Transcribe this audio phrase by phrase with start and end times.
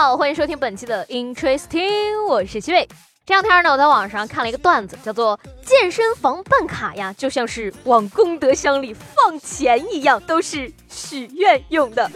[0.00, 2.88] 好，欢迎收听本期的 Interesting，我是七位。
[3.26, 5.38] 这两天呢，我在网上看了一个段子，叫做。
[5.62, 12.10] 健身房办卡呀，就像是往功德箱里放钱一样，都是许愿用的。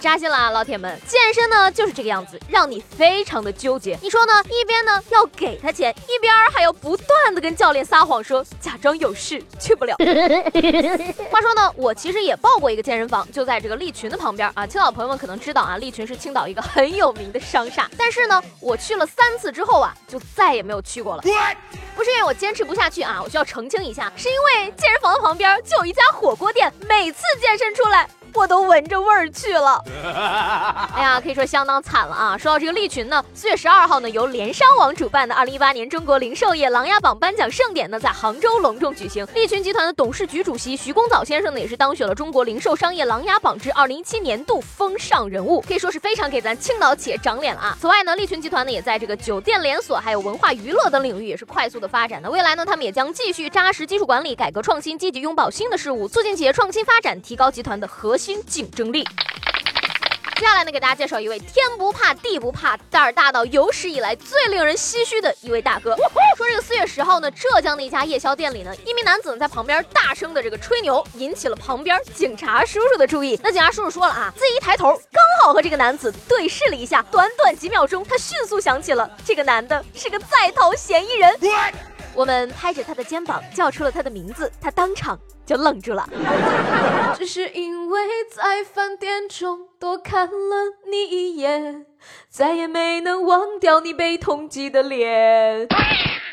[0.00, 0.98] 扎心了啊，老铁们！
[1.06, 3.96] 健身呢就是这个样子，让你非常的纠结。
[4.02, 4.32] 你说呢？
[4.48, 9.94] 一边呢要给他钱，一边还要不断的跟教练撒谎，说假装有事去不了。
[11.30, 14.66] 话说呢，我其实也报过一个健身房，就在这个利群的旁边啊。
[14.66, 17.88] 青岛朋友们可能知道啊，利群是青岛一个很有名的商厦。
[17.96, 21.22] 但是呢，我去了三次之后啊，就再也没有去过了。
[21.22, 22.34] 不是因为我。
[22.40, 23.20] 坚持不下去啊！
[23.22, 28.08] 我需要澄清一下，是因为健身房的旁边就有一家火锅店，每次健身出来。
[28.34, 29.82] 我都闻着味儿去了，
[30.94, 32.38] 哎呀，可以说相当惨了啊！
[32.38, 39.26] 说到这个利群呢，四月十二号呢，由联商网主办的二零一八年中国零售业琅琊榜颁奖盛典呢，在杭州隆重举行。
[39.34, 47.76] 利群集团的董事局主席徐公藻先生呢，也是当选了中国零售商业琅琊榜之二零一七年度风尚人物，可以说是非常给咱青岛企业长脸了啊！
[47.80, 52.20] 此外呢，利群集团呢，也在这个酒店连锁、还有文化娱乐等领域也是快速的发展。
[52.22, 59.02] 那未来呢，他们也将继续扎实基础管理、改革创新，积极拥抱新的事物，促进企业创新发展，提高集团的核心竞争力。
[60.36, 65.94] 接下来呢，给大家介绍一位天不怕地不怕、胆儿大到有史以来最令人唏嘘的一位大哥。
[66.34, 73.38] 说这个四月十号呢，浙江的一家夜宵店里呢，一名男子在旁边大声的这个吹牛，引起了旁边警察叔叔的注意。
[73.42, 81.38] 那警察叔叔说了啊，自己一抬头，刚好和这个男子对视了一下，短短几秒钟，他迅速想起了这个男的是个在逃嫌疑人。
[82.14, 86.08] 我们拍着他的肩膀叫出了他的名字，他当场就愣住了。
[87.16, 88.00] 只是因为
[88.34, 90.56] 在饭店中多看了
[90.90, 91.86] 你一眼，
[92.28, 95.68] 再也没能忘掉你被通缉的脸。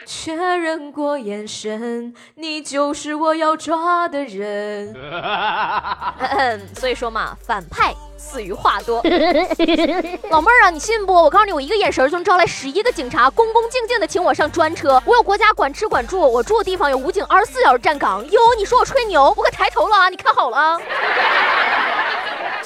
[0.06, 4.96] 确认过眼神，你就是我要抓的人。
[6.80, 9.02] 所以说嘛，反派死于话多。
[10.32, 11.14] 老妹儿啊，你信不？
[11.14, 15.02] 我告诉你，我一个眼神就能招来十一个警察，恭恭敬敬的请我上专车。
[15.06, 18.24] 我有国家管吃管住，我住的地方有武警二十四小时站岗。
[18.32, 19.34] 哟，你说我吹牛？
[19.36, 20.08] 我可抬头了啊！
[20.08, 20.80] 你看好了啊。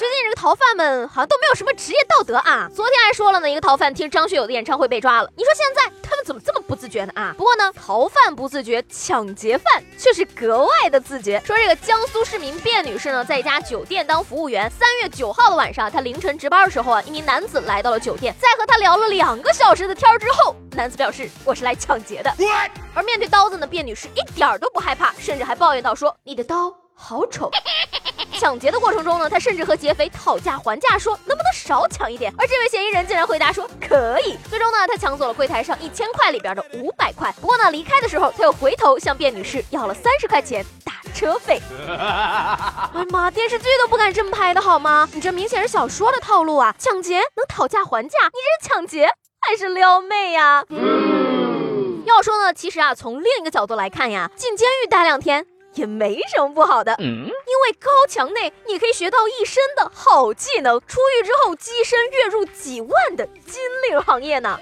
[0.02, 2.68] 最近这个逃犯们好像都没有什么职业道德啊！
[2.74, 5.30] 昨天还说了呢，一个逃犯听张学友的演唱会被抓了。
[5.36, 7.32] 你说现在他们怎么这么不自觉呢啊？
[7.38, 11.40] 不过呢，逃犯不自觉，抢劫犯却是格外的自觉。
[11.46, 14.68] 说这个江苏市民卞女士呢，在一家酒店当服务员。
[14.72, 22.34] 三月九号的晚上，她凌晨值班的时候啊，一名男子来到了酒店，在和她聊了两个小时的天之后，男子表示我是来抢劫的。
[22.92, 27.48] 而面对刀子呢，卞女士一点都不害怕，甚至还抱怨到说：“你的刀好丑。”
[28.42, 32.34] 抢劫的过程中呢，他甚至和劫匪讨价还价，说能不能少抢一点。
[32.36, 34.36] 而这位嫌疑人竟然回答说可以。
[34.50, 37.32] 最终呢，他抢走了柜台上一千块里边的五百块。
[37.40, 41.60] 不过呢，离开的时候他又回头向卞女士要了三十块钱打车费。
[41.86, 45.08] 哎呀妈，电视剧都不敢这么拍的好吗？
[45.12, 46.74] 你这明显是小说的套路啊！
[46.80, 49.08] 抢劫能讨价还价，你这是抢劫
[49.48, 50.64] 还是撩妹呀？
[50.68, 55.46] 嗯要说呢，其实啊，从另一个角度来看呀，进监狱待两天。
[55.74, 64.58] 也没什么不好的，因为高墙内你可以学到一身的好技能，出狱之后跻身月入几万的金领行业呢。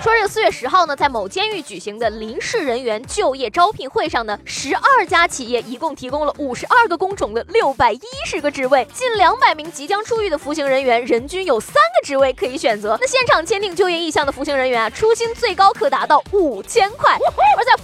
[0.00, 12.96] 说这个四月十号呢，在某监狱举行的临时人员就业招聘会上呢，十二家企业一共提供了五十二个工种的六百一十个职位，近两百名即将出狱的服刑人员，人均有三个职位可以选择。
[13.00, 17.18] 那现场签订就业意向的服刑人员啊，初薪最高可达到五千块。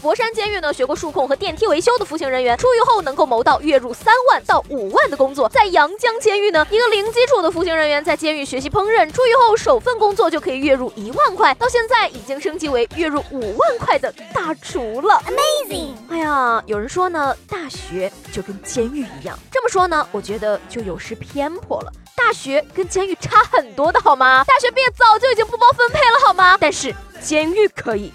[0.05, 5.49] 佛山监狱呢，学过数控和电梯维修的服刑人员，出狱后能够谋到月入三万到五万的工作。
[5.49, 11.55] 在阳江监狱呢，一个零基础的服刑人员在监狱学习烹饪，出狱后首份工作就可以月入一万块。
[11.55, 11.95] 到现在。
[12.09, 15.95] 已经升级为月入五万块的大厨了，Amazing！
[16.11, 19.39] 哎呀，有人说呢，大学就跟监狱一样。
[19.51, 21.91] 这么说呢，我觉得就有失偏颇了。
[22.15, 24.45] 大学跟监狱差很多的好吗？
[24.47, 26.57] 大学毕业早就已经不包分配了好吗？
[26.61, 28.13] 但是监狱可以。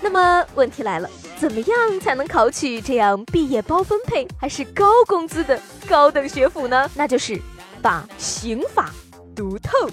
[0.00, 1.10] 那么问题来了，
[1.44, 6.90] 怎么样才能考取这样毕业包分配还是高工资的高等学府呢？
[6.94, 7.38] 那就是
[7.82, 8.88] 把刑法。
[9.36, 9.86] 读透。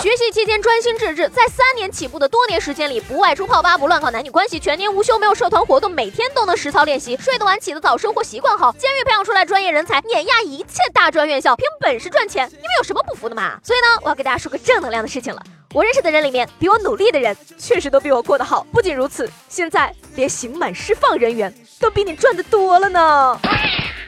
[0.00, 13.58] 学习期间专心致志，在三年起步的多年时间里，不外出泡吧，不乱搞男女关系，全年无休，没有社团活动，每天都能实操练习，睡得晚起得早，生活习惯好，监狱培养出来专业人才，碾压一切大专院校，凭本事赚钱，你们有什么不服的嘛？
[13.62, 15.42] 所以呢，我要给大家说个正能量的事情了。
[15.74, 18.66] 我认识的人里面，比我努力的人，确实都比我过得好。
[18.72, 23.38] 不仅如此，现在连刑满释放人员都比你赚的多了呢。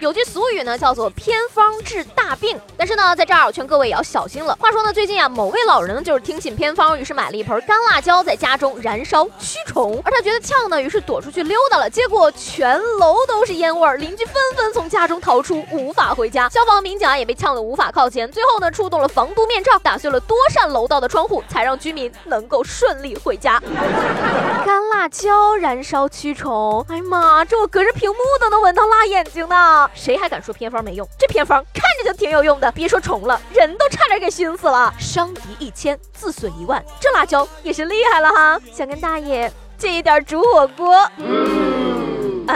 [0.00, 2.58] 有句俗语呢，叫做偏方治大病。
[2.74, 4.56] 但是呢，在这儿我劝各位也要小心了。
[4.58, 10.00] 话说呢，最近啊，某位老人呢就是听信偏方，于是买了一盆干辣椒，在家中燃烧驱虫。
[10.02, 11.90] 而他觉得呛呢，于是躲出去溜达了。
[11.90, 16.48] 结果全楼都是烟味儿，邻居纷纷从家中逃出，无法回家。
[16.48, 18.30] 消防民警啊也被呛得无法靠前。
[18.32, 23.60] 最后呢，出动了防毒面罩，打碎了多扇楼道的窗户，才让居民能够顺利回家。
[24.64, 29.89] 干辣椒燃烧驱虫，哎呀妈，这我隔着屏幕都能闻到辣眼睛呢。
[29.94, 31.06] 谁还敢说偏方没用？
[31.18, 34.92] 这偏方看着就挺有用的，别说虫了，人都差点给熏死了。
[34.98, 38.60] 伤敌一千，自损一万，这辣椒也是厉害了哈！
[38.72, 41.10] 想跟大爷借一点煮火锅？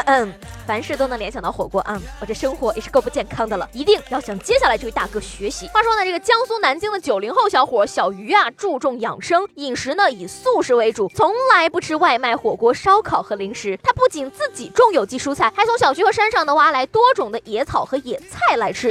[0.06, 0.32] 嗯。
[0.67, 2.00] 凡事都能联想到火锅啊！
[2.20, 5.69] 我这生活也是够不健康的了，一定要向接下来这位大哥学习。
[5.69, 13.79] 话说呢，这个江苏南京的九零后小伙小鱼啊，注重养生饮食呢，以素食为主，从来不吃外卖、火锅、烧烤和零食。
[13.82, 18.91] 他不仅自己种有机蔬菜，还从小区和山上呢挖来多种的野草和野菜来吃。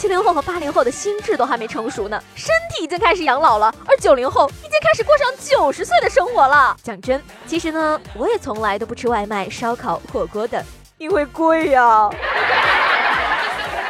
[0.00, 6.74] 七零后和八零后的心智都还没成熟呢，身体已经开始养老了，而九零后已经开始过上九十岁的生活了。
[6.82, 10.64] 讲真，其实呢，我也从来都不吃外卖、烧烤、火锅的，
[10.96, 12.08] 因为贵呀。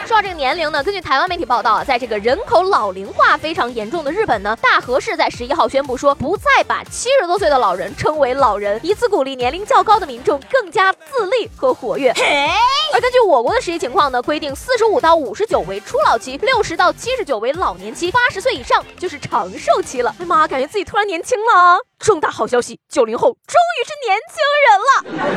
[0.04, 12.12] 说到这个年龄呢，根据台湾媒体报道，在这个人口老龄化非常严重的日本呢，大和市在十一号宣布说，不再把七十多岁的老人称为老人，以此鼓励年龄较高的民众更加自立和活跃。
[12.14, 12.50] 嘿
[12.92, 20.14] 而根据我国的实际情况呢，规定四十五到五十九为初老期，六十到七十九为老年期，八十岁以上就是长寿期了。
[20.18, 21.78] 哎妈，感觉自己突然年轻了！
[21.98, 25.28] 重大好消息，九零后终于是年轻人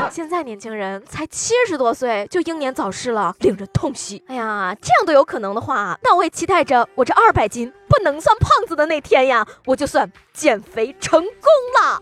[0.00, 0.10] 了。
[0.10, 4.24] 现在年轻人才七十多岁就英年早逝了，令人痛惜。
[4.28, 11.30] 哎呀，这样都有可能的话，那我也期待着我这二百斤不能算胖子的那天呀，我就算减肥成功
[11.82, 12.00] 了。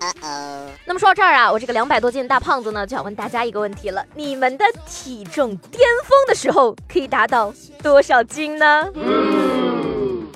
[0.85, 7.53] 那么说到这儿啊，我这个两百多斤的大胖子呢，就想问大家一个问题了：你们的体重巅峰的时候可以达到
[7.83, 8.93] 多少斤呢？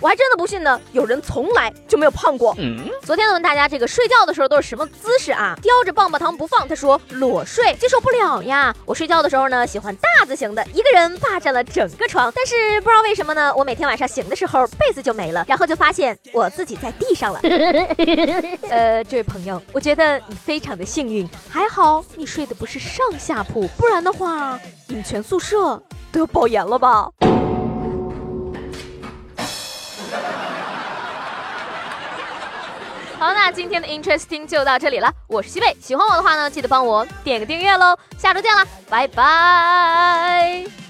[0.03, 2.57] 我还真的不信呢，有人从来就没有胖过。
[3.03, 5.57] 昨天呢问大家这个睡觉的时候都是什么姿势啊？
[5.63, 8.75] 叼着棒棒糖不放，他说裸睡接受不了呀。
[8.85, 12.33] 我睡觉的时候呢喜欢大字型的，一个人霸占了整个床。
[12.35, 17.39] 但是不知道为什么呢，我每天晚上醒的时候被子就没了，然后就发现我自己在地上了。
[18.69, 24.59] 呃，这位朋友，我觉得你非常的幸运，还好你睡的不是上下铺，不然的话
[24.89, 27.09] 你们全宿舍都要爆炎了吧。
[33.23, 35.09] 好，那今天的 Interesting 就到这里了。
[35.29, 37.97] 我是西贝，喜欢我的话呢，记得帮我点个订阅喽。
[38.19, 40.82] 下周见啦，拜拜。